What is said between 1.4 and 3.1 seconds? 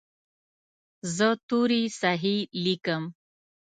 توري صحیح لیکم.